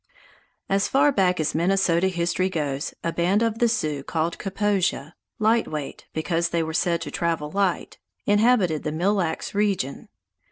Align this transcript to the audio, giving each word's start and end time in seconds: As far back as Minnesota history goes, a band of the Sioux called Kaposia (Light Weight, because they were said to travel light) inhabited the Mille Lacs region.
As 0.67 0.87
far 0.87 1.11
back 1.11 1.39
as 1.39 1.53
Minnesota 1.53 2.07
history 2.07 2.49
goes, 2.49 2.95
a 3.03 3.13
band 3.13 3.43
of 3.43 3.59
the 3.59 3.67
Sioux 3.69 4.01
called 4.01 4.39
Kaposia 4.39 5.13
(Light 5.37 5.67
Weight, 5.67 6.07
because 6.11 6.49
they 6.49 6.63
were 6.63 6.73
said 6.73 7.01
to 7.01 7.11
travel 7.11 7.51
light) 7.51 7.99
inhabited 8.25 8.81
the 8.81 8.91
Mille 8.91 9.13
Lacs 9.13 9.53
region. 9.53 10.09